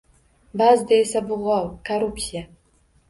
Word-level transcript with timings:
Baʼzida 0.61 0.97
esa 1.03 1.23
bu 1.27 1.37
g‘ov– 1.43 1.69
korrupsiya. 1.91 2.43